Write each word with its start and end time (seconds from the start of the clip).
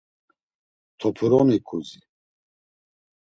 Topuroni 0.99 1.57
ǩizi. 1.67 2.01